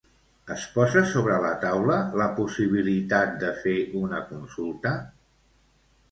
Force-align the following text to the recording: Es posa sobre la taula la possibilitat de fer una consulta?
Es 0.53 0.63
posa 0.75 1.01
sobre 1.09 1.33
la 1.41 1.49
taula 1.65 1.97
la 2.21 2.25
possibilitat 2.39 3.35
de 3.43 3.51
fer 3.65 3.75
una 3.99 4.23
consulta? 4.31 4.95